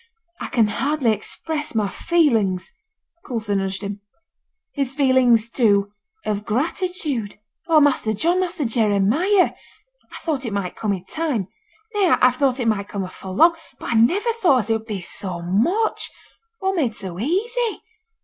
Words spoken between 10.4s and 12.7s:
it might come i' time; nay, I've thought it